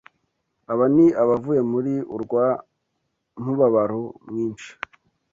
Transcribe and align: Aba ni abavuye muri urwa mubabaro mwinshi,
Aba 0.71 0.85
ni 0.95 1.05
abavuye 1.21 1.61
muri 1.71 1.93
urwa 2.15 2.45
mubabaro 3.43 4.03
mwinshi, 4.27 4.71